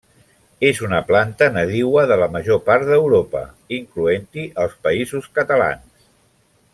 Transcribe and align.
És 0.69 0.79
una 0.85 1.01
planta 1.09 1.49
nadiua 1.57 2.05
de 2.13 2.17
la 2.23 2.29
major 2.37 2.63
part 2.71 2.87
d'Europa, 2.89 3.43
incloent-hi 3.81 4.47
els 4.65 4.77
Països 4.89 5.29
Catalans. 5.41 6.07